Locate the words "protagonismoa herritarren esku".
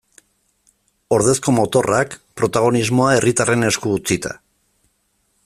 2.41-3.95